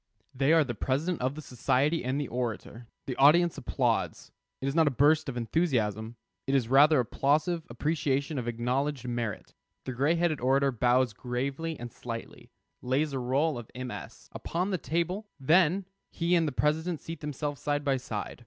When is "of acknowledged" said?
8.39-9.07